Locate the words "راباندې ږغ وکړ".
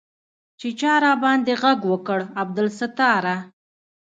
1.05-2.19